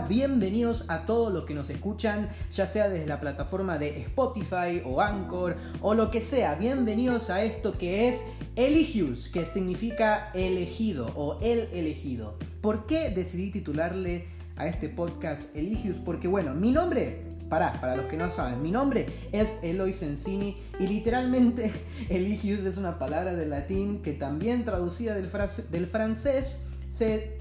[0.00, 5.00] bienvenidos a todos los que nos escuchan, ya sea desde la plataforma de Spotify o
[5.00, 6.54] Anchor o lo que sea.
[6.54, 8.20] Bienvenidos a esto que es
[8.56, 12.38] Eligius, que significa elegido o el elegido.
[12.60, 15.96] ¿Por qué decidí titularle a este podcast Eligius?
[15.96, 20.56] Porque bueno, mi nombre Pará, para los que no saben, mi nombre es Eloy Sensini
[20.80, 21.72] y literalmente
[22.08, 25.30] Eligius es una palabra del latín que también traducida del,
[25.70, 27.38] del francés se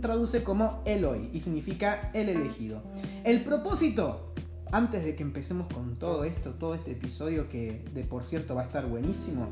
[0.00, 2.82] traduce como Eloy y significa el elegido.
[3.24, 4.32] El propósito,
[4.70, 8.62] antes de que empecemos con todo esto, todo este episodio que de por cierto va
[8.62, 9.48] a estar buenísimo,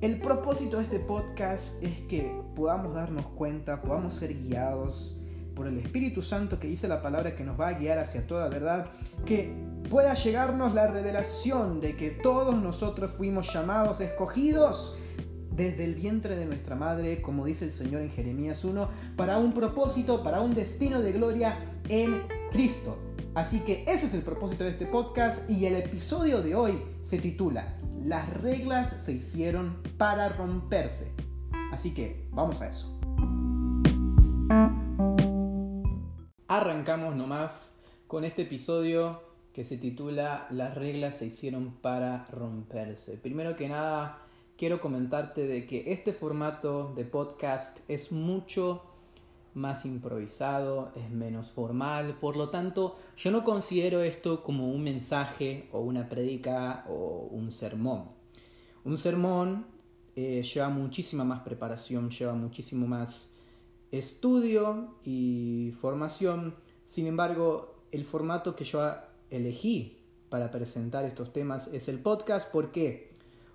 [0.00, 5.16] el propósito de este podcast es que podamos darnos cuenta, podamos ser guiados,
[5.60, 8.48] por el Espíritu Santo que dice la palabra que nos va a guiar hacia toda
[8.48, 8.86] verdad,
[9.26, 9.52] que
[9.90, 14.96] pueda llegarnos la revelación de que todos nosotros fuimos llamados, escogidos
[15.60, 19.52] desde el vientre de nuestra madre, como dice el Señor en Jeremías 1, para un
[19.52, 21.58] propósito, para un destino de gloria
[21.90, 22.96] en Cristo.
[23.34, 27.18] Así que ese es el propósito de este podcast y el episodio de hoy se
[27.18, 31.12] titula Las reglas se hicieron para romperse.
[31.70, 32.98] Así que vamos a eso.
[36.48, 43.18] Arrancamos nomás con este episodio que se titula Las reglas se hicieron para romperse.
[43.18, 44.22] Primero que nada,
[44.60, 48.82] quiero comentarte de que este formato de podcast es mucho
[49.54, 55.66] más improvisado, es menos formal, por lo tanto yo no considero esto como un mensaje
[55.72, 58.10] o una prédica o un sermón.
[58.84, 59.64] Un sermón
[60.14, 63.32] eh, lleva muchísima más preparación, lleva muchísimo más
[63.90, 66.54] estudio y formación.
[66.84, 68.86] Sin embargo, el formato que yo
[69.30, 72.52] elegí para presentar estos temas es el podcast.
[72.52, 73.09] ¿Por qué?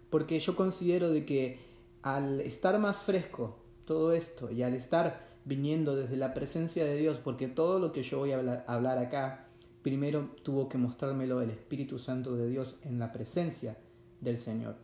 [0.09, 1.59] Porque yo considero de que
[2.01, 7.19] al estar más fresco todo esto y al estar viniendo desde la presencia de Dios,
[7.23, 9.47] porque todo lo que yo voy a hablar, acá,
[9.81, 13.77] primero tuvo que mostrármelo el Espíritu Santo de Dios en la presencia
[14.21, 14.75] del Señor.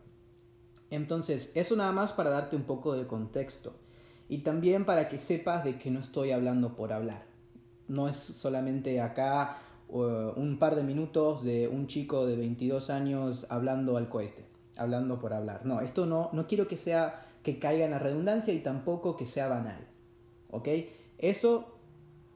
[0.90, 3.74] Entonces, eso nada más para darte un poco de contexto.
[4.28, 7.24] Y también para que sepas de que no estoy hablando por hablar.
[7.88, 9.58] No es solamente acá
[9.88, 14.46] un par de minutos de un chico de 22 años hablando al cohete,
[14.76, 15.64] hablando por hablar.
[15.64, 19.26] No, esto no, no quiero que sea que caiga en la redundancia y tampoco que
[19.26, 19.86] sea banal.
[20.50, 20.68] ¿Ok?
[21.18, 21.76] Eso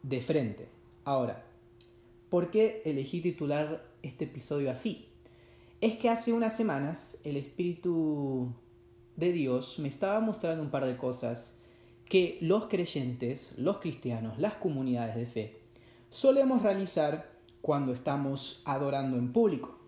[0.03, 0.69] de frente.
[1.05, 1.45] Ahora,
[2.31, 5.09] ¿por qué elegí titular este episodio así?
[5.81, 8.53] Es que hace unas semanas el Espíritu
[9.17, 11.59] de Dios me estaba mostrando un par de cosas
[12.05, 15.61] que los creyentes, los cristianos, las comunidades de fe,
[16.11, 19.79] solemos realizar cuando estamos adorando en público.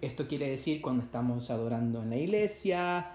[0.00, 3.12] Esto quiere decir cuando estamos adorando en la iglesia,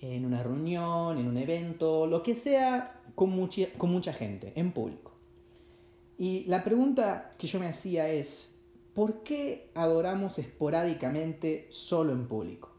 [0.00, 4.72] en una reunión, en un evento, lo que sea, con mucha, con mucha gente, en
[4.72, 5.12] público.
[6.18, 8.62] Y la pregunta que yo me hacía es,
[8.94, 12.70] ¿por qué adoramos esporádicamente solo en público?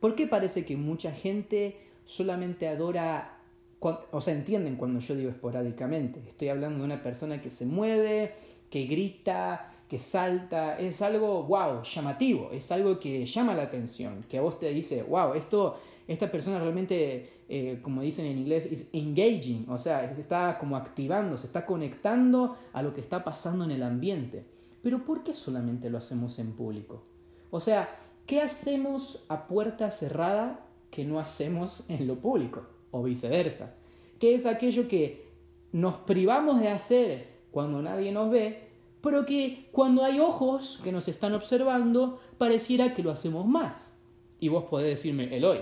[0.00, 3.38] ¿Por qué parece que mucha gente solamente adora
[3.80, 6.20] o sea, entienden cuando yo digo esporádicamente.
[6.26, 8.34] Estoy hablando de una persona que se mueve,
[8.70, 10.78] que grita, que salta.
[10.78, 12.50] Es algo, wow, llamativo.
[12.52, 14.24] Es algo que llama la atención.
[14.28, 18.66] Que a vos te dice, wow, esto, esta persona realmente, eh, como dicen en inglés,
[18.66, 19.66] es engaging.
[19.68, 23.70] O sea, se está como activando, se está conectando a lo que está pasando en
[23.70, 24.44] el ambiente.
[24.82, 27.02] Pero ¿por qué solamente lo hacemos en público?
[27.50, 27.88] O sea,
[28.26, 32.78] ¿qué hacemos a puerta cerrada que no hacemos en lo público?
[32.90, 33.74] o viceversa,
[34.18, 35.28] que es aquello que
[35.72, 38.67] nos privamos de hacer cuando nadie nos ve,
[39.00, 43.92] pero que cuando hay ojos que nos están observando, pareciera que lo hacemos más.
[44.40, 45.60] Y vos podés decirme, Eloy,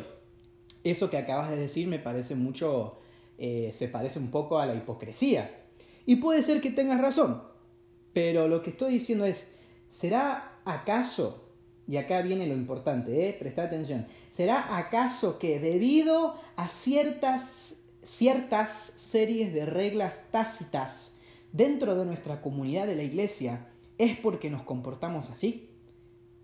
[0.84, 2.98] eso que acabas de decir me parece mucho,
[3.38, 5.64] eh, se parece un poco a la hipocresía.
[6.06, 7.42] Y puede ser que tengas razón,
[8.12, 9.56] pero lo que estoy diciendo es,
[9.90, 11.46] ¿será acaso
[11.88, 13.36] y acá viene lo importante, ¿eh?
[13.38, 14.06] presta atención.
[14.32, 21.15] ¿Será acaso que debido a ciertas, ciertas series de reglas tácitas
[21.56, 25.70] dentro de nuestra comunidad de la iglesia es porque nos comportamos así?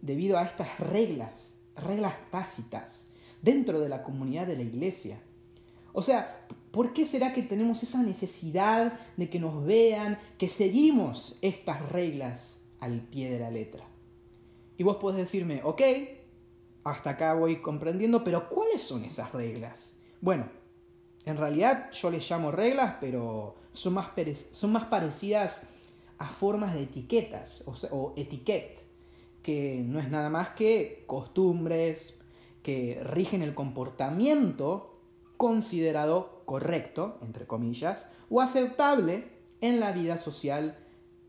[0.01, 3.07] Debido a estas reglas, reglas tácitas
[3.43, 5.21] dentro de la comunidad de la iglesia.
[5.93, 11.39] O sea, ¿por qué será que tenemos esa necesidad de que nos vean, que seguimos
[11.43, 13.85] estas reglas al pie de la letra?
[14.79, 15.83] Y vos podés decirme, ok,
[16.85, 19.95] hasta acá voy comprendiendo, pero ¿cuáles son esas reglas?
[20.23, 20.47] Bueno,
[21.25, 24.11] en realidad yo les llamo reglas, pero son más,
[24.53, 25.69] son más parecidas
[26.19, 28.81] a formas de etiquetas o, o etiquette,
[29.43, 32.19] que no es nada más que costumbres
[32.63, 35.01] que rigen el comportamiento
[35.37, 39.25] considerado correcto, entre comillas, o aceptable
[39.61, 40.79] en la vida social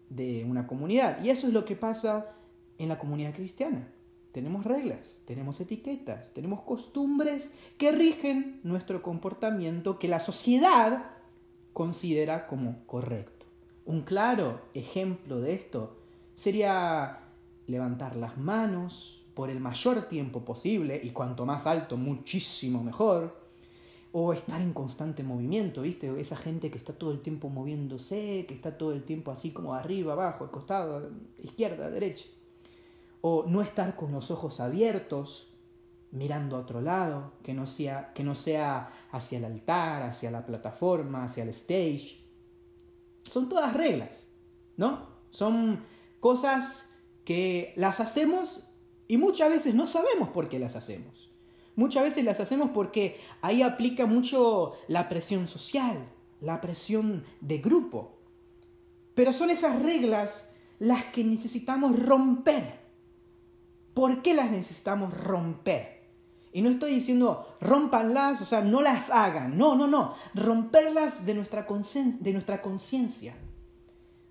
[0.10, 1.24] de una comunidad.
[1.24, 2.36] Y eso es lo que pasa
[2.78, 3.88] en la comunidad cristiana.
[4.34, 11.12] Tenemos reglas, tenemos etiquetas, tenemos costumbres que rigen nuestro comportamiento que la sociedad
[11.72, 13.46] considera como correcto.
[13.86, 15.98] Un claro ejemplo de esto
[16.34, 17.20] sería
[17.68, 23.40] levantar las manos por el mayor tiempo posible y cuanto más alto muchísimo mejor
[24.14, 26.20] o estar en constante movimiento, ¿viste?
[26.20, 29.76] Esa gente que está todo el tiempo moviéndose, que está todo el tiempo así como
[29.76, 32.26] arriba, abajo, al costado, izquierda, derecha.
[33.25, 35.54] O no estar con los ojos abiertos,
[36.12, 40.46] mirando a otro lado, que no sea, que no sea hacia el altar, hacia la
[40.46, 42.22] plataforma, hacia el stage.
[43.24, 44.28] Son todas reglas,
[44.75, 45.08] ¿no?
[45.31, 45.84] Son
[46.20, 46.90] cosas
[47.24, 48.68] que las hacemos
[49.08, 51.31] y muchas veces no sabemos por qué las hacemos.
[51.75, 55.98] Muchas veces las hacemos porque ahí aplica mucho la presión social,
[56.42, 58.20] la presión de grupo.
[59.16, 62.83] Pero son esas reglas las que necesitamos romper.
[63.94, 66.04] ¿Por qué las necesitamos romper?
[66.51, 69.57] Y no estoy diciendo rompanlas, o sea, no las hagan.
[69.57, 70.16] No, no, no.
[70.36, 73.36] Romperlas de nuestra conciencia,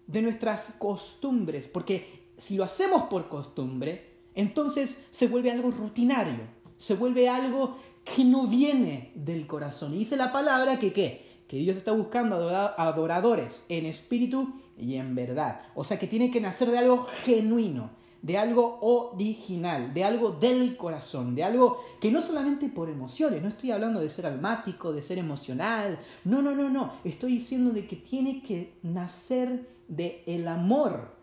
[0.07, 1.67] de nuestras costumbres.
[1.67, 8.25] Porque si lo hacemos por costumbre, entonces se vuelve algo rutinario se vuelve algo que
[8.25, 9.95] no viene del corazón.
[9.95, 11.45] Y dice la palabra que qué?
[11.47, 15.61] Que Dios está buscando adoradores en espíritu y en verdad.
[15.77, 17.91] O sea que tiene que nacer de algo genuino,
[18.23, 23.49] de algo original, de algo del corazón, de algo que no solamente por emociones, no
[23.49, 27.87] estoy hablando de ser almático, de ser emocional, no, no, no, no, estoy diciendo de
[27.87, 31.17] que tiene que nacer de el amor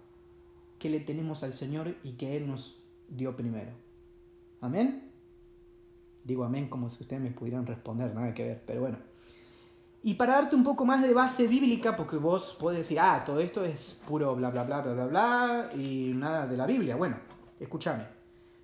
[0.77, 3.71] que le tenemos al Señor y que Él nos dio primero.
[4.61, 5.09] Amén.
[6.25, 8.97] Digo amén como si ustedes me pudieran responder, nada que ver, pero bueno.
[10.01, 13.39] Y para darte un poco más de base bíblica, porque vos podés decir, ah, todo
[13.39, 16.95] esto es puro bla, bla, bla, bla, bla, bla, y nada de la Biblia.
[16.95, 17.17] Bueno,
[17.59, 18.05] escúchame.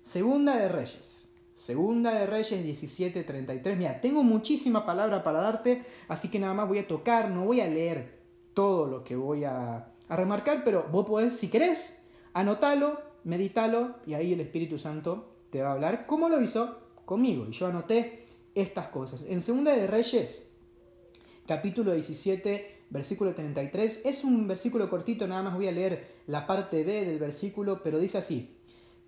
[0.02, 1.28] Segunda de Reyes.
[1.54, 3.76] Segunda de Reyes 17:33.
[3.76, 7.60] Mira, tengo muchísima palabra para darte, así que nada más voy a tocar, no voy
[7.60, 8.18] a leer
[8.54, 14.14] todo lo que voy a, a remarcar, pero vos podés, si querés, anotalo, meditalo, y
[14.14, 16.06] ahí el Espíritu Santo te va a hablar.
[16.06, 16.86] ¿Cómo lo hizo?
[17.06, 17.46] conmigo.
[17.48, 19.24] Y yo anoté estas cosas.
[19.26, 20.52] En Segunda de Reyes,
[21.46, 26.84] capítulo 17, versículo 33, es un versículo cortito, nada más voy a leer la parte
[26.84, 28.56] B del versículo, pero dice así,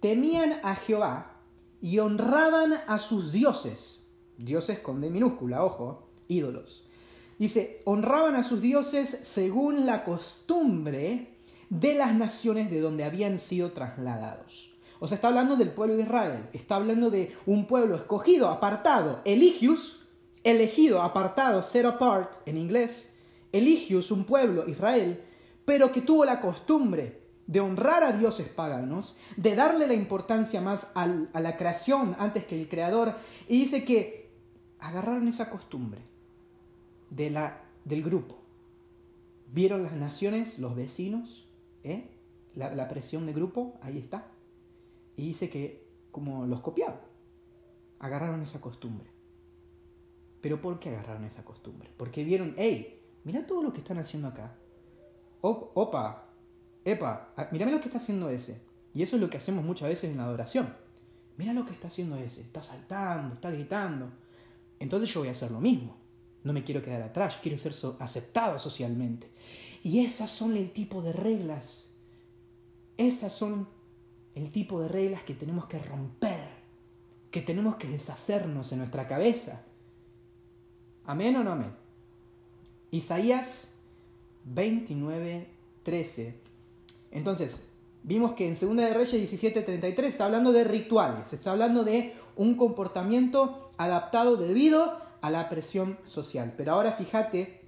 [0.01, 1.41] temían a Jehová
[1.81, 6.85] y honraban a sus dioses, dioses con D minúscula, ojo, ídolos.
[7.39, 11.35] Dice, honraban a sus dioses según la costumbre
[11.71, 14.75] de las naciones de donde habían sido trasladados.
[15.01, 19.21] O sea, está hablando del pueblo de Israel, está hablando de un pueblo escogido, apartado,
[19.25, 19.98] eligius,
[20.51, 23.13] elegido, apartado, set apart en inglés,
[23.53, 25.23] eligius, un pueblo, Israel,
[25.65, 30.93] pero que tuvo la costumbre de honrar a dioses paganos, de darle la importancia más
[30.95, 33.15] a la creación antes que el creador,
[33.49, 34.31] y dice que
[34.79, 36.01] agarraron esa costumbre
[37.11, 38.39] de la, del grupo.
[39.53, 41.49] Vieron las naciones, los vecinos,
[41.85, 42.11] ¿eh?
[42.55, 44.27] la, la presión de grupo, ahí está
[45.19, 47.01] y dice que como los copiaban,
[47.99, 49.11] agarraron esa costumbre.
[50.49, 51.91] Pero ¿por qué agarraron esa costumbre?
[51.95, 54.57] Porque vieron, hey, mira todo lo que están haciendo acá.
[55.43, 56.25] opa,
[56.87, 58.63] epa, ah, mira lo que está haciendo ese.
[58.95, 60.75] Y eso es lo que hacemos muchas veces en la adoración.
[61.37, 62.41] Mira lo que está haciendo ese.
[62.41, 64.09] Está saltando, está gritando.
[64.79, 65.99] Entonces yo voy a hacer lo mismo.
[66.45, 69.31] No me quiero quedar atrás, quiero ser aceptado socialmente.
[69.85, 71.91] Y esas son el tipo de reglas.
[72.97, 73.69] Esas son
[74.35, 76.49] el tipo de reglas que tenemos que romper,
[77.31, 79.67] que tenemos que deshacernos en nuestra cabeza.
[81.09, 81.73] ¿Amén o no amén?
[82.91, 83.73] Isaías
[84.45, 85.49] 29,
[85.83, 86.35] 13.
[87.13, 87.65] Entonces,
[88.03, 92.13] vimos que en 2 de Reyes 17, 33 está hablando de rituales, está hablando de
[92.37, 96.53] un comportamiento adaptado debido a la presión social.
[96.59, 97.63] Pero ahora fíjate,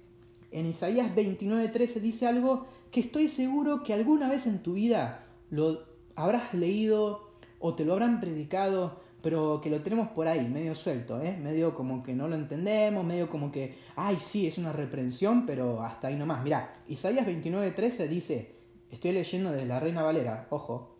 [0.51, 5.25] en Isaías 29, 13 dice algo que estoy seguro que alguna vez en tu vida
[5.49, 5.81] lo
[6.15, 11.21] habrás leído o te lo habrán predicado, pero que lo tenemos por ahí, medio suelto,
[11.21, 11.37] ¿eh?
[11.37, 15.81] medio como que no lo entendemos, medio como que, ay, sí, es una reprensión, pero
[15.81, 16.43] hasta ahí nomás.
[16.43, 18.55] Mirá, Isaías 29:13 dice,
[18.89, 20.97] estoy leyendo de la Reina Valera, ojo,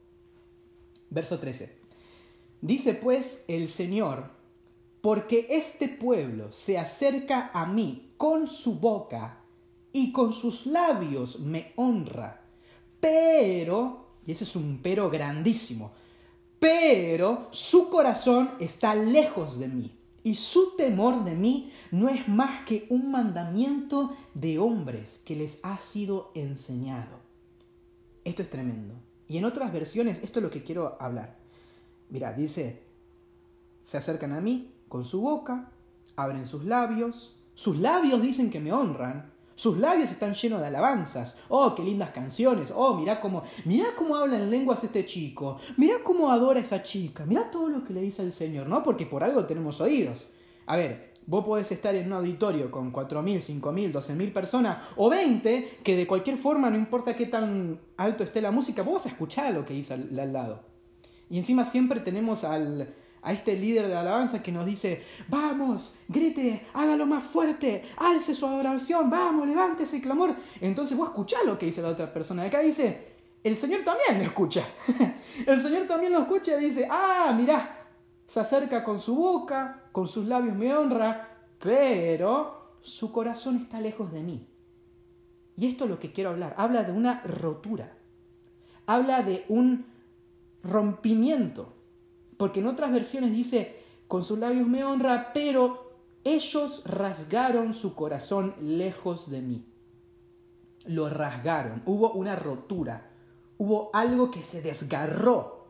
[1.10, 1.80] verso 13.
[2.62, 4.26] Dice pues el Señor,
[5.02, 9.40] porque este pueblo se acerca a mí con su boca
[9.92, 12.42] y con sus labios me honra,
[13.00, 15.92] pero y ese es un pero grandísimo.
[16.62, 19.98] Pero su corazón está lejos de mí.
[20.22, 25.60] Y su temor de mí no es más que un mandamiento de hombres que les
[25.64, 27.18] ha sido enseñado.
[28.24, 28.94] esto es tremendo.
[29.28, 31.36] Y en otras versiones, esto es lo que quiero hablar.
[32.12, 32.84] Mira, dice,
[33.82, 35.72] se acercan a mí con su boca,
[36.16, 41.38] abren sus labios, sus labios dicen que me honran, sus labios están llenos de alabanzas.
[41.48, 42.74] Oh, qué lindas canciones.
[42.76, 45.60] Oh, mirá cómo, mirá cómo habla en lenguas este chico.
[45.78, 47.28] Mirá cómo adora a esa chica.
[47.28, 48.82] Mirá todo lo que le dice el Señor, ¿no?
[48.82, 50.26] Porque por algo tenemos oídos.
[50.66, 55.78] A ver, vos podés estar en un auditorio con 4.000, 5.000, 12.000 personas o 20,
[55.84, 59.10] que de cualquier forma, no importa qué tan alto esté la música, vos vas a
[59.10, 60.64] escuchar lo que dice al lado.
[61.30, 66.68] Y encima siempre tenemos al, a este líder de alabanza que nos dice, vamos, grite,
[66.74, 70.36] hágalo más fuerte, alce su adoración, vamos, levante ese clamor.
[70.60, 72.44] Entonces vos escuchás lo que dice la otra persona.
[72.44, 73.12] Acá dice,
[73.44, 74.66] el Señor también lo escucha.
[75.46, 77.86] el Señor también lo escucha y dice, ah, mirá,
[78.28, 84.12] se acerca con su boca, con sus labios me honra, pero su corazón está lejos
[84.12, 84.48] de mí.
[85.58, 86.56] Y esto es lo que quiero hablar.
[86.58, 87.94] Habla de una rotura.
[88.88, 89.86] Habla de un
[90.64, 91.74] rompimiento
[92.42, 95.92] porque en otras versiones dice, con sus labios me honra, pero
[96.24, 99.72] ellos rasgaron su corazón lejos de mí.
[100.86, 103.12] Lo rasgaron, hubo una rotura,
[103.60, 105.68] hubo algo que se desgarró.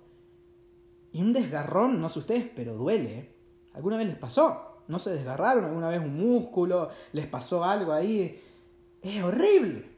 [1.12, 3.20] Y un desgarrón, no sé ustedes, pero duele.
[3.20, 3.36] ¿eh?
[3.74, 4.84] ¿Alguna vez les pasó?
[4.88, 6.90] ¿No se desgarraron alguna vez un músculo?
[7.12, 8.42] ¿Les pasó algo ahí?
[9.02, 9.90] Es horrible.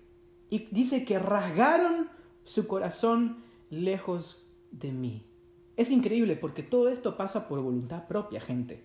[0.49, 2.09] Y dice que rasgaron
[2.45, 5.27] su corazón lejos de mí.
[5.75, 8.83] Es increíble porque todo esto pasa por voluntad propia, gente.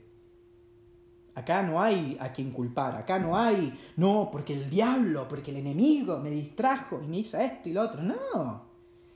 [1.34, 5.58] Acá no hay a quien culpar, acá no hay, no, porque el diablo, porque el
[5.58, 8.02] enemigo me distrajo y me hizo esto y lo otro.
[8.02, 8.64] No.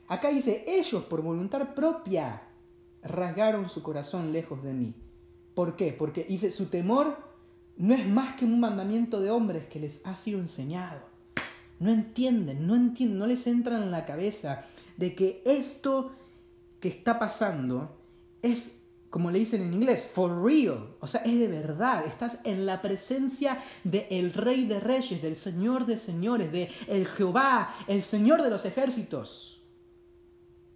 [0.07, 2.43] Acá dice, ellos por voluntad propia
[3.01, 4.93] rasgaron su corazón lejos de mí.
[5.53, 5.93] ¿Por qué?
[5.93, 7.17] Porque dice, su temor
[7.77, 11.01] no es más que un mandamiento de hombres que les ha sido enseñado.
[11.79, 14.65] No entienden, no entienden, no les entra en la cabeza
[14.97, 16.11] de que esto
[16.83, 17.95] que está pasando
[18.41, 20.97] es, como le dicen en inglés, for real.
[20.99, 22.05] O sea, es de verdad.
[22.05, 27.73] Estás en la presencia del Rey de Reyes, del Señor de Señores, de el Jehová,
[27.87, 29.63] el Señor de los ejércitos.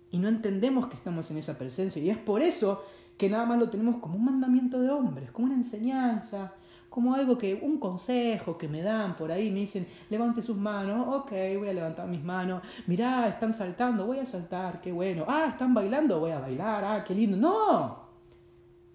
[0.09, 2.01] Y no entendemos que estamos en esa presencia.
[2.01, 2.85] Y es por eso
[3.17, 6.53] que nada más lo tenemos como un mandamiento de hombres, como una enseñanza,
[6.97, 11.07] como algo que, un consejo que me dan por ahí, me dicen, levante sus manos,
[11.07, 15.45] ok, voy a levantar mis manos, mirá, están saltando, voy a saltar, qué bueno, ah,
[15.49, 17.99] están bailando, voy a bailar, ah, qué lindo, no,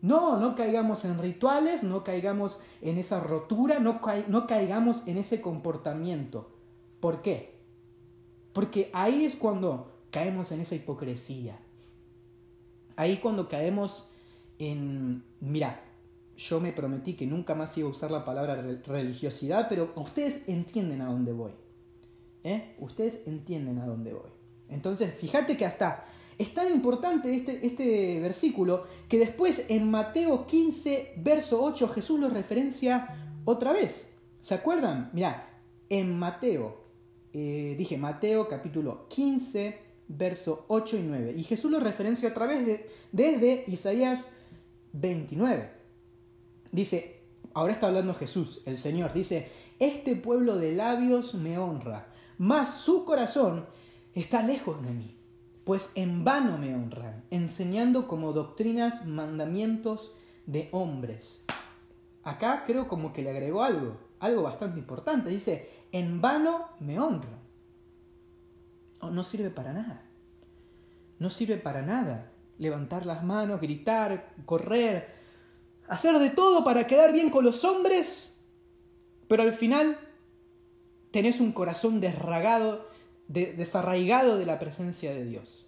[0.01, 5.41] no, no caigamos en rituales, no caigamos en esa rotura, no, no caigamos en ese
[5.41, 6.51] comportamiento.
[6.99, 7.55] ¿Por qué?
[8.53, 11.57] Porque ahí es cuando caemos en esa hipocresía.
[12.97, 14.09] Ahí cuando caemos
[14.59, 15.92] en, mira,
[16.49, 21.01] yo me prometí que nunca más iba a usar la palabra religiosidad, pero ustedes entienden
[21.01, 21.53] a dónde voy.
[22.43, 22.75] ¿eh?
[22.81, 24.31] Ustedes entienden a dónde voy.
[24.69, 26.05] Entonces, fíjate que hasta
[26.39, 32.29] es tan importante este, este versículo que después en Mateo 15, verso 8, Jesús lo
[32.29, 34.11] referencia otra vez.
[34.41, 35.11] ¿Se acuerdan?
[35.13, 35.49] Mirá,
[35.89, 36.83] en Mateo,
[37.33, 41.35] eh, dije Mateo capítulo 15, verso 8 y 9.
[41.39, 44.33] Y Jesús lo referencia otra vez de, desde Isaías
[44.93, 45.82] 29.
[46.73, 47.21] Dice,
[47.53, 53.05] ahora está hablando Jesús, el Señor, dice, este pueblo de labios me honra, mas su
[53.05, 53.67] corazón
[54.15, 55.17] está lejos de mí,
[55.65, 60.15] pues en vano me honran, enseñando como doctrinas mandamientos
[60.47, 61.45] de hombres.
[62.25, 67.43] Acá creo como que le agregó algo, algo bastante importante, dice, en vano me honran.
[69.01, 70.05] Oh, no sirve para nada.
[71.19, 75.22] No sirve para nada levantar las manos, gritar, correr,
[75.89, 78.37] hacer de todo para quedar bien con los hombres,
[79.29, 79.99] pero al final
[81.11, 82.87] tenés un corazón desarraigado
[83.29, 85.67] de la presencia de Dios,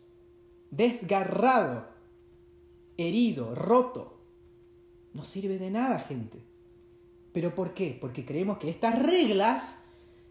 [0.70, 1.86] desgarrado,
[2.96, 4.18] herido, roto.
[5.12, 6.42] No sirve de nada, gente.
[7.32, 7.96] ¿Pero por qué?
[8.00, 9.84] Porque creemos que estas reglas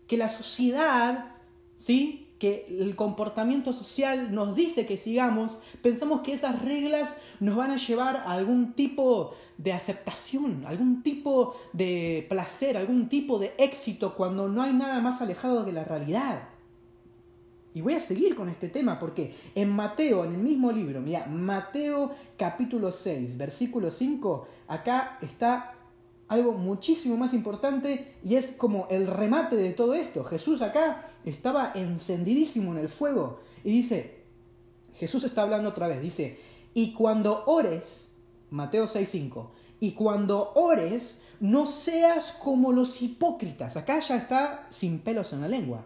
[0.08, 1.36] que la sociedad,
[1.78, 2.23] ¿sí?
[2.44, 7.78] Que el comportamiento social nos dice que sigamos, pensamos que esas reglas nos van a
[7.78, 14.50] llevar a algún tipo de aceptación, algún tipo de placer, algún tipo de éxito cuando
[14.50, 16.50] no hay nada más alejado de la realidad.
[17.74, 21.26] Y voy a seguir con este tema porque en Mateo, en el mismo libro, mira,
[21.28, 25.76] Mateo capítulo 6, versículo 5, acá está
[26.28, 30.24] algo muchísimo más importante y es como el remate de todo esto.
[30.24, 34.24] Jesús acá estaba encendidísimo en el fuego y dice,
[34.96, 36.40] Jesús está hablando otra vez, dice,
[36.74, 38.10] y cuando ores,
[38.50, 39.50] Mateo 6.5,
[39.80, 43.76] y cuando ores, no seas como los hipócritas.
[43.76, 45.86] Acá ya está sin pelos en la lengua.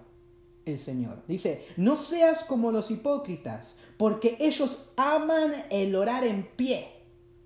[0.66, 1.24] el Señor.
[1.28, 6.97] Dice, no seas como los hipócritas, porque ellos aman el orar en pie,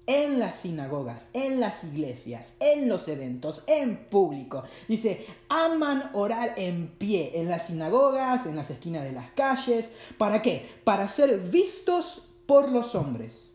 [0.08, 4.64] en las sinagogas, en las iglesias, en los eventos, en público.
[4.88, 9.94] Dice, aman orar en pie, en las sinagogas, en las esquinas de las calles.
[10.18, 10.70] ¿Para qué?
[10.84, 13.52] Para ser vistos por los hombres.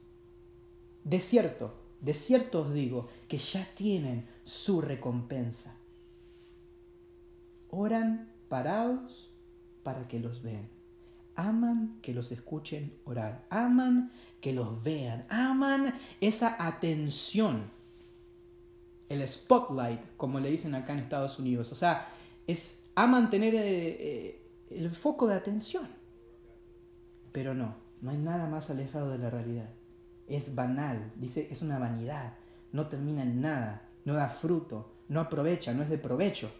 [1.05, 5.77] De cierto, de cierto os digo que ya tienen su recompensa.
[7.71, 9.31] Oran parados
[9.83, 10.76] para que los vean.
[11.37, 13.45] Aman que los escuchen orar.
[13.51, 15.27] Aman que los vean.
[15.29, 17.71] Aman esa atención.
[19.09, 21.71] El spotlight, como le dicen acá en Estados Unidos.
[21.73, 22.09] O sea,
[22.47, 25.87] es aman tener eh, eh, el foco de atención.
[27.33, 29.69] Pero no, no hay nada más alejado de la realidad.
[30.27, 32.35] Es banal, dice, es una vanidad.
[32.73, 36.51] No termina en nada, no da fruto, no aprovecha, no es de provecho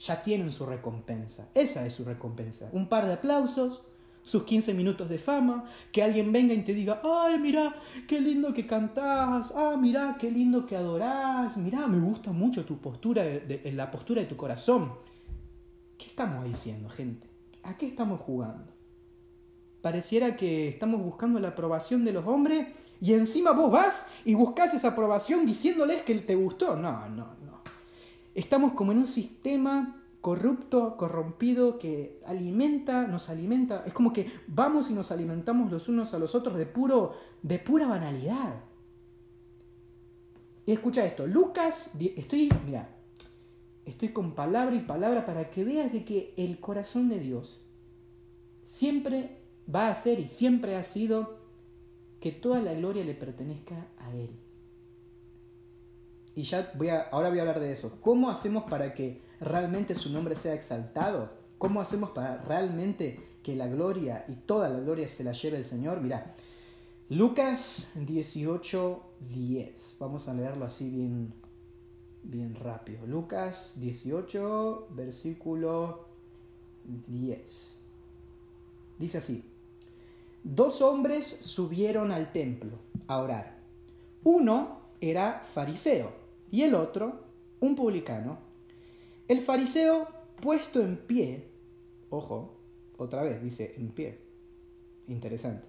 [0.00, 1.48] ya tienen su recompensa.
[1.54, 2.70] Esa es su recompensa.
[2.72, 3.82] Un par de aplausos,
[4.22, 7.74] sus 15 minutos de fama, que alguien venga y te diga, ay, mira,
[8.08, 12.78] qué lindo que cantás, ah, mira, qué lindo que adorás, mira, me gusta mucho tu
[12.78, 14.92] postura, de, la postura de tu corazón.
[15.98, 17.28] ¿Qué estamos diciendo, gente?
[17.62, 18.72] ¿A qué estamos jugando?
[19.82, 22.68] Pareciera que estamos buscando la aprobación de los hombres
[23.02, 26.76] y encima vos vas y buscas esa aprobación diciéndoles que te gustó.
[26.76, 27.39] No, no,
[28.34, 33.84] Estamos como en un sistema corrupto, corrompido, que alimenta, nos alimenta.
[33.86, 37.58] Es como que vamos y nos alimentamos los unos a los otros de, puro, de
[37.58, 38.64] pura banalidad.
[40.66, 42.96] Y escucha esto, Lucas, estoy, mira,
[43.84, 47.60] estoy con palabra y palabra para que veas de que el corazón de Dios
[48.62, 49.38] siempre
[49.74, 51.40] va a ser y siempre ha sido
[52.20, 54.30] que toda la gloria le pertenezca a Él
[56.34, 57.98] y ya voy a, ahora voy a hablar de eso.
[58.00, 61.30] ¿Cómo hacemos para que realmente su nombre sea exaltado?
[61.58, 65.64] ¿Cómo hacemos para realmente que la gloria y toda la gloria se la lleve el
[65.64, 66.00] Señor?
[66.00, 66.34] Mira,
[67.08, 69.96] Lucas 18, 10.
[69.98, 71.34] Vamos a leerlo así bien,
[72.22, 73.06] bien rápido.
[73.06, 76.06] Lucas 18, versículo
[77.08, 77.76] 10.
[78.98, 79.44] Dice así.
[80.42, 83.58] Dos hombres subieron al templo a orar.
[84.22, 86.19] Uno era fariseo
[86.50, 87.24] y el otro
[87.60, 88.38] un publicano.
[89.28, 90.08] El fariseo
[90.40, 91.48] puesto en pie,
[92.08, 92.56] ojo,
[92.96, 94.18] otra vez dice en pie,
[95.06, 95.66] interesante.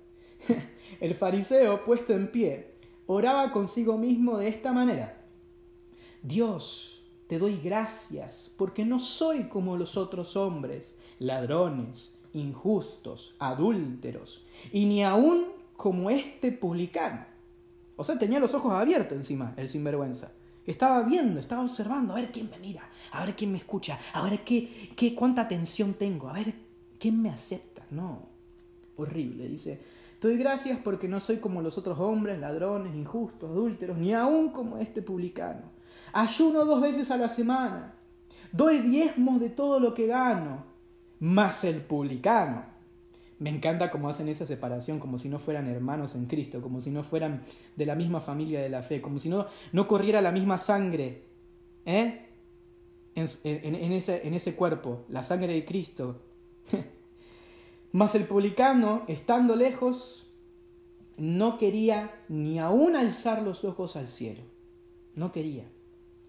[1.00, 2.72] el fariseo puesto en pie
[3.06, 5.26] oraba consigo mismo de esta manera.
[6.24, 14.86] Dios, te doy gracias porque no soy como los otros hombres, ladrones, injustos, adúlteros, y
[14.86, 17.26] ni aún como este publicano.
[17.96, 20.32] O sea, tenía los ojos abiertos encima, el sinvergüenza.
[20.66, 24.24] Estaba viendo, estaba observando, a ver quién me mira, a ver quién me escucha, a
[24.24, 26.54] ver qué, qué, cuánta atención tengo, a ver
[27.00, 27.84] quién me acepta.
[27.90, 28.28] No,
[28.96, 29.82] horrible, dice.
[30.22, 34.78] Doy gracias porque no soy como los otros hombres, ladrones, injustos, adúlteros, ni aún como
[34.78, 35.64] este publicano.
[36.14, 37.96] Ayuno dos veces a la semana.
[38.52, 40.66] Doy diezmos de todo lo que gano.
[41.20, 42.72] Más el publicano
[43.42, 46.92] me encanta cómo hacen esa separación, como si no fueran hermanos en Cristo, como si
[46.92, 47.42] no fueran
[47.76, 51.24] de la misma familia de la fe, como si no, no corriera la misma sangre
[51.88, 52.28] ¿eh?
[53.16, 56.22] en, ese, en ese cuerpo, la sangre de Cristo.
[57.92, 60.28] Mas el publicano, estando lejos,
[61.18, 64.44] no quería ni aún alzar los ojos al cielo.
[65.16, 65.68] No quería,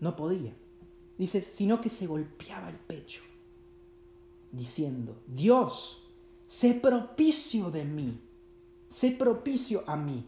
[0.01, 0.55] no podía.
[1.19, 3.21] Dice, sino que se golpeaba el pecho,
[4.51, 6.02] diciendo, Dios,
[6.53, 8.21] sé propicio de mí,
[8.91, 10.27] sé propicio a mí,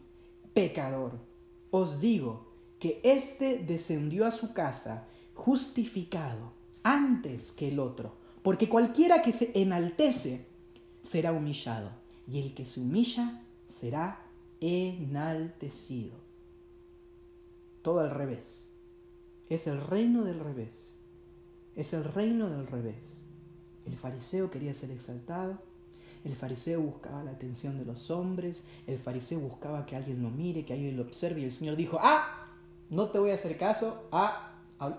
[0.54, 1.12] pecador.
[1.70, 2.46] Os digo
[2.78, 9.50] que éste descendió a su casa justificado antes que el otro, porque cualquiera que se
[9.60, 10.46] enaltece
[11.02, 11.90] será humillado,
[12.26, 14.22] y el que se humilla será
[14.62, 16.14] enaltecido.
[17.82, 18.62] Todo al revés.
[19.50, 20.90] Es el reino del revés.
[21.76, 23.18] Es el reino del revés.
[23.84, 25.58] El fariseo quería ser exaltado,
[26.24, 30.64] el fariseo buscaba la atención de los hombres, el fariseo buscaba que alguien lo mire,
[30.64, 32.46] que alguien lo observe, y el Señor dijo, ah,
[32.88, 34.52] no te voy a hacer caso, ah,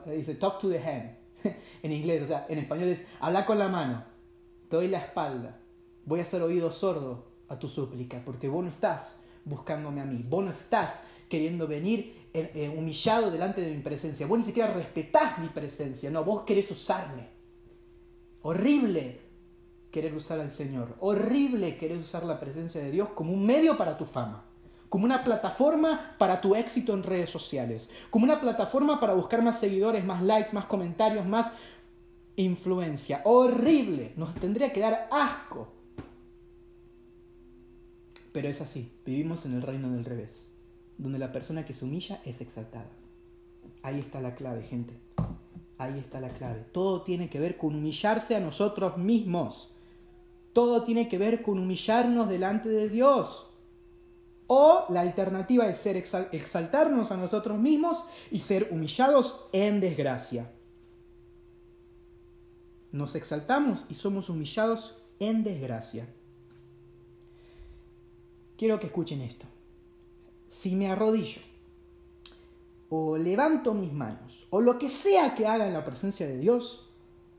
[0.05, 1.15] dice, talk to the hand,
[1.83, 4.03] en inglés, o sea, en español es, habla con la mano,
[4.69, 5.59] te doy la espalda,
[6.05, 10.23] voy a hacer oído sordo a tu súplica, porque vos no estás buscándome a mí,
[10.27, 14.71] vos no estás queriendo venir eh, eh, humillado delante de mi presencia, vos ni siquiera
[14.73, 17.33] respetás mi presencia, no, vos querés usarme.
[18.43, 19.24] Horrible
[19.95, 20.93] querer usar al Señor.
[20.99, 24.43] Horrible querer usar la presencia de Dios como un medio para tu fama,
[24.89, 29.57] como una plataforma para tu éxito en redes sociales, como una plataforma para buscar más
[29.57, 31.53] seguidores, más likes, más comentarios, más
[32.35, 33.21] influencia.
[33.23, 34.11] Horrible.
[34.17, 35.69] Nos tendría que dar asco.
[38.33, 38.91] Pero es así.
[39.05, 40.51] Vivimos en el reino del revés.
[40.97, 42.91] Donde la persona que se humilla es exaltada.
[43.81, 44.93] Ahí está la clave, gente.
[45.77, 46.65] Ahí está la clave.
[46.73, 49.71] Todo tiene que ver con humillarse a nosotros mismos.
[50.55, 53.45] Todo tiene que ver con humillarnos delante de Dios.
[54.47, 60.49] O la alternativa es ser exaltarnos a nosotros mismos y ser humillados en desgracia.
[62.93, 66.07] Nos exaltamos y somos humillados en desgracia.
[68.57, 69.45] Quiero que escuchen esto.
[70.47, 71.41] Si me arrodillo
[72.87, 76.87] o levanto mis manos o lo que sea que haga en la presencia de Dios,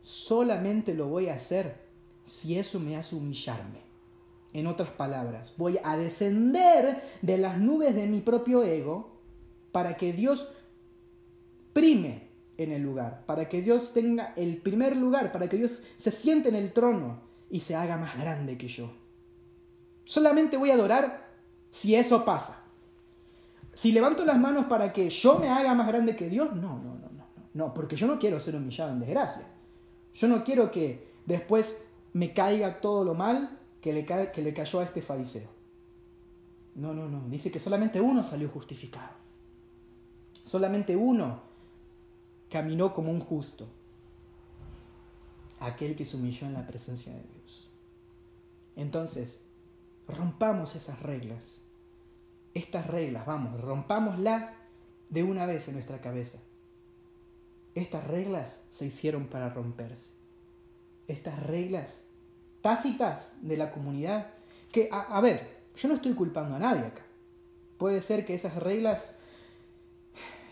[0.02, 1.85] solamente lo voy a hacer
[2.26, 3.86] si eso me hace humillarme.
[4.52, 9.16] En otras palabras, voy a descender de las nubes de mi propio ego
[9.72, 10.48] para que Dios
[11.72, 16.10] prime en el lugar, para que Dios tenga el primer lugar, para que Dios se
[16.10, 18.90] siente en el trono y se haga más grande que yo.
[20.04, 21.28] Solamente voy a adorar
[21.70, 22.62] si eso pasa.
[23.74, 26.94] Si levanto las manos para que yo me haga más grande que Dios, no, no,
[26.94, 29.46] no, no, no, porque yo no quiero ser humillado en desgracia.
[30.14, 31.85] Yo no quiero que después
[32.16, 35.50] me caiga todo lo mal que le, que le cayó a este fariseo.
[36.74, 37.28] No, no, no.
[37.28, 39.12] Dice que solamente uno salió justificado.
[40.42, 41.42] Solamente uno
[42.48, 43.68] caminó como un justo.
[45.60, 47.68] Aquel que se humilló en la presencia de Dios.
[48.76, 49.42] Entonces,
[50.08, 51.60] rompamos esas reglas.
[52.54, 54.54] Estas reglas, vamos, rompámosla
[55.10, 56.38] de una vez en nuestra cabeza.
[57.74, 60.16] Estas reglas se hicieron para romperse.
[61.08, 62.05] Estas reglas
[62.66, 64.26] tácitas de la comunidad.
[64.72, 67.02] Que, a, ver, yo no estoy culpando a nadie acá.
[67.78, 69.16] Puede ser que esas reglas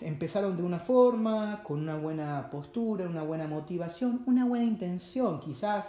[0.00, 5.88] empezaron de una forma, con una buena postura, una buena motivación, una buena intención quizás,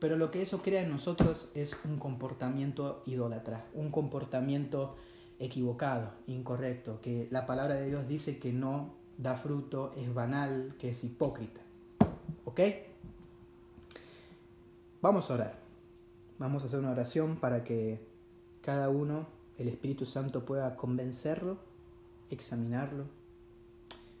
[0.00, 4.96] pero lo que eso crea en nosotros es un comportamiento idólatra, un comportamiento
[5.38, 10.90] equivocado, incorrecto, que la palabra de Dios dice que no da fruto, es banal, que
[10.90, 11.60] es hipócrita.
[12.44, 12.60] ¿Ok?
[15.00, 15.58] Vamos a orar.
[16.38, 18.00] Vamos a hacer una oración para que
[18.62, 21.56] cada uno, el Espíritu Santo, pueda convencerlo,
[22.30, 23.04] examinarlo.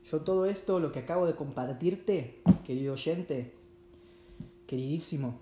[0.04, 3.54] Yo todo esto, lo que acabo de compartirte, querido oyente,
[4.68, 5.40] queridísimo,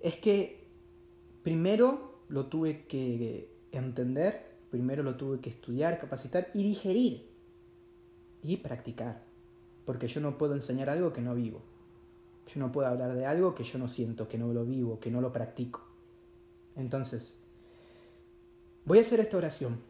[0.00, 0.66] es que
[1.44, 7.30] primero lo tuve que entender, primero lo tuve que estudiar, capacitar y digerir
[8.42, 9.22] y practicar,
[9.86, 11.62] porque yo no puedo enseñar algo que no vivo.
[12.46, 15.10] Yo no puedo hablar de algo que yo no siento, que no lo vivo, que
[15.10, 15.82] no lo practico.
[16.76, 17.34] Entonces,
[18.84, 19.80] voy a hacer esta oración.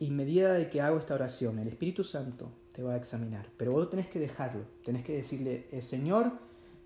[0.00, 3.48] Y medida de que hago esta oración, el Espíritu Santo te va a examinar.
[3.56, 4.62] Pero vos tenés que dejarlo.
[4.84, 6.32] Tenés que decirle, eh, Señor,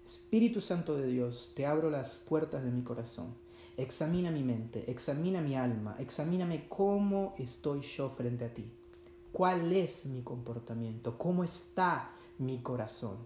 [0.07, 3.35] Espíritu Santo de Dios, te abro las puertas de mi corazón.
[3.77, 8.71] Examina mi mente, examina mi alma, examíname cómo estoy yo frente a ti.
[9.33, 11.17] ¿Cuál es mi comportamiento?
[11.17, 13.17] ¿Cómo está mi corazón?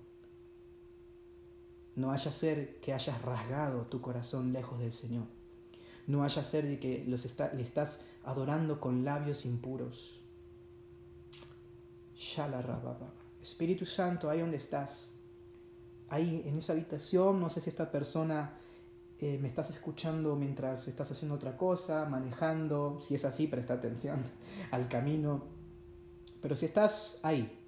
[1.97, 5.25] No haya ser que hayas rasgado tu corazón lejos del Señor.
[6.07, 10.21] No haya ser que los le estás adorando con labios impuros.
[13.41, 15.09] Espíritu Santo, ahí donde estás,
[16.09, 18.59] ahí en esa habitación, no sé si esta persona
[19.19, 24.25] eh, me estás escuchando mientras estás haciendo otra cosa, manejando, si es así, presta atención
[24.71, 25.45] al camino.
[26.43, 27.59] Pero si estás ahí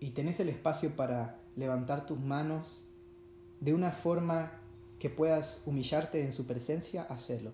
[0.00, 2.84] y tenés el espacio para levantar tus manos,
[3.60, 4.52] de una forma
[4.98, 7.52] que puedas humillarte en su presencia, hacelo.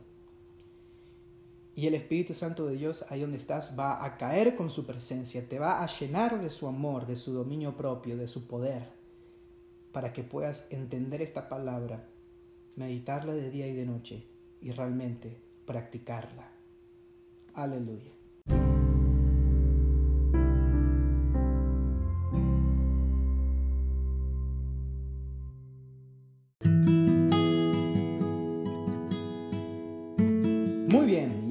[1.75, 5.47] Y el Espíritu Santo de Dios, ahí donde estás, va a caer con su presencia,
[5.47, 8.88] te va a llenar de su amor, de su dominio propio, de su poder,
[9.92, 12.09] para que puedas entender esta palabra,
[12.77, 14.27] meditarla de día y de noche
[14.62, 16.51] y realmente practicarla.
[17.53, 18.15] Aleluya.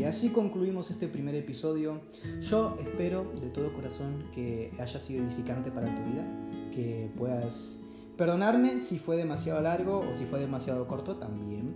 [0.07, 2.01] Así concluimos este primer episodio.
[2.41, 6.23] Yo espero de todo corazón que haya sido edificante para tu vida,
[6.73, 7.77] que puedas
[8.17, 11.75] perdonarme si fue demasiado largo o si fue demasiado corto también.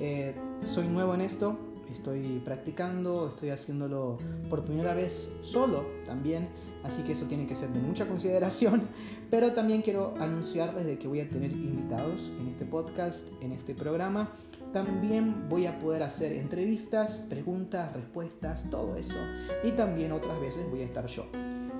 [0.00, 1.58] Eh, soy nuevo en esto,
[1.92, 6.48] estoy practicando, estoy haciéndolo por primera vez solo también,
[6.84, 8.82] así que eso tiene que ser de mucha consideración,
[9.30, 13.74] pero también quiero anunciarles de que voy a tener invitados en este podcast, en este
[13.74, 14.32] programa
[14.72, 19.16] también voy a poder hacer entrevistas, preguntas, respuestas, todo eso.
[19.64, 21.26] Y también otras veces voy a estar yo.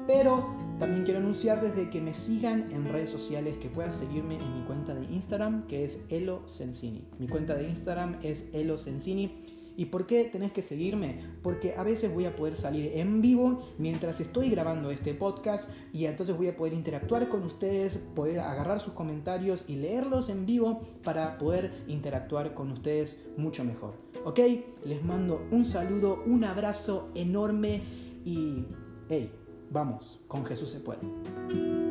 [0.06, 0.46] Pero
[0.78, 4.64] también quiero anunciarles de que me sigan en redes sociales, que puedan seguirme en mi
[4.64, 7.04] cuenta de Instagram, que es Elo Sensini.
[7.18, 9.57] Mi cuenta de Instagram es Elo Sensini.
[9.78, 11.20] ¿Y por qué tenés que seguirme?
[11.40, 16.06] Porque a veces voy a poder salir en vivo mientras estoy grabando este podcast y
[16.06, 20.80] entonces voy a poder interactuar con ustedes, poder agarrar sus comentarios y leerlos en vivo
[21.04, 23.94] para poder interactuar con ustedes mucho mejor.
[24.24, 24.40] ¿Ok?
[24.84, 27.80] Les mando un saludo, un abrazo enorme
[28.24, 28.64] y
[29.08, 29.32] hey,
[29.70, 31.87] vamos, con Jesús se puede.